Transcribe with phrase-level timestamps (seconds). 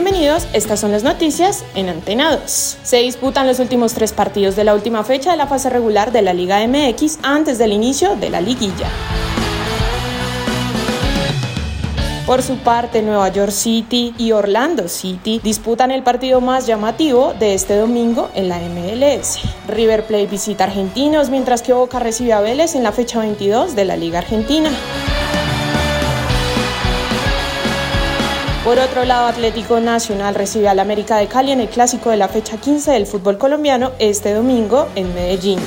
[0.00, 2.78] Bienvenidos, estas son las noticias en Antena 2.
[2.84, 6.22] Se disputan los últimos tres partidos de la última fecha de la fase regular de
[6.22, 8.88] la Liga MX antes del inicio de la liguilla.
[12.26, 17.54] Por su parte, Nueva York City y Orlando City disputan el partido más llamativo de
[17.54, 19.40] este domingo en la MLS.
[19.66, 23.84] River Plate visita Argentinos, mientras que Boca recibe a Vélez en la fecha 22 de
[23.84, 24.70] la Liga Argentina.
[28.68, 32.28] Por otro lado, Atlético Nacional recibe al América de Cali en el clásico de la
[32.28, 35.58] fecha 15 del fútbol colombiano este domingo en Medellín.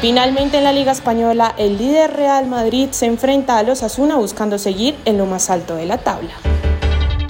[0.00, 4.56] Finalmente en la Liga Española, el líder Real Madrid se enfrenta a los Asuna buscando
[4.56, 6.30] seguir en lo más alto de la tabla.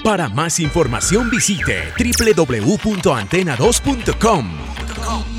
[0.05, 4.59] Para más información visite www.antena2.com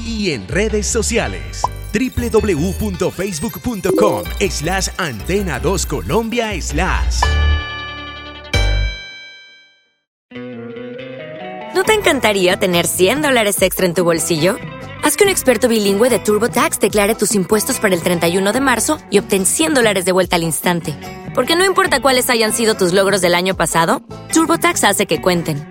[0.04, 7.22] y en redes sociales www.facebook.com slash antena 2 Colombia slash.
[11.74, 14.58] ¿No te encantaría tener 100 dólares extra en tu bolsillo?
[15.04, 19.00] Haz que un experto bilingüe de TurboTax declare tus impuestos para el 31 de marzo
[19.10, 20.96] y obtén 100 dólares de vuelta al instante.
[21.34, 25.71] Porque no importa cuáles hayan sido tus logros del año pasado, TurboTax hace que cuenten.